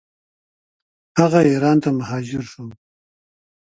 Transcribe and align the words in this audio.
هغه 1.19 1.39
ایران 1.49 1.77
ته 1.83 1.89
مهاجر 1.99 2.43
شو. 2.51 2.63